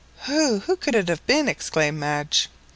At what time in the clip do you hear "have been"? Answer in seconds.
1.09-1.47